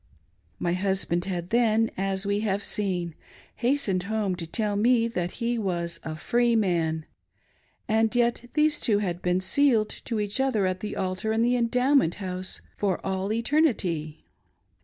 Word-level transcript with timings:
My 0.57 0.73
husband 0.73 1.25
had 1.25 1.51
then, 1.51 1.91
as 1.95 2.25
we 2.25 2.39
have 2.39 2.63
seen, 2.63 3.13
hastened 3.57 4.01
home 4.09 4.35
to 4.37 4.47
tell 4.47 4.75
me 4.75 5.07
that 5.07 5.33
he 5.37 5.59
was 5.59 5.99
"a 6.01 6.15
free 6.15 6.55
man:"— 6.55 7.05
and 7.87 8.15
yet 8.15 8.49
these 8.55 8.79
two 8.79 8.97
had 8.97 9.21
been" 9.21 9.41
sealed" 9.51 9.89
to 10.05 10.19
each 10.19 10.39
other 10.39 10.65
at 10.65 10.79
the 10.79 10.95
altar 10.95 11.31
in 11.31 11.43
the 11.43 11.55
Endowment 11.55 12.15
House 12.15 12.61
"for 12.77 12.99
all 13.05 13.31
eternity 13.31 14.25